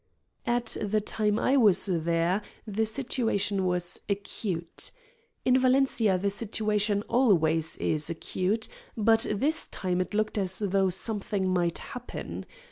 At 0.47 0.77
the 0.81 0.99
time 0.99 1.37
I 1.37 1.57
was 1.57 1.85
there 1.85 2.41
the 2.65 2.87
situation 2.87 3.67
was 3.67 4.01
"acute." 4.09 4.89
In 5.45 5.59
Valencia 5.59 6.17
the 6.17 6.31
situation 6.31 7.03
always 7.03 7.77
is 7.77 8.09
acute, 8.09 8.67
but 8.97 9.27
this 9.31 9.67
time 9.67 10.01
it 10.01 10.15
looked 10.15 10.39
as 10.39 10.57
though 10.57 10.89
something 10.89 11.47
might 11.53 11.77
happen. 11.77 12.47